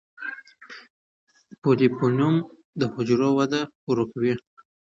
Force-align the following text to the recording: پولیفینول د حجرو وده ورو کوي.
پولیفینول 1.61 2.35
د 2.79 2.81
حجرو 2.93 3.29
وده 3.37 3.61
ورو 3.87 4.05
کوي. 4.11 4.33